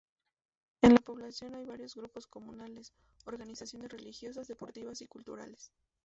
En 0.81 0.95
la 0.95 0.99
población 0.99 1.53
hay 1.53 1.63
varios 1.63 1.93
grupos 1.93 2.25
comunales: 2.25 2.91
organizaciones 3.25 3.91
religiosas, 3.91 4.47
deportivas 4.47 4.99
y 5.03 5.05
culturales. 5.05 5.71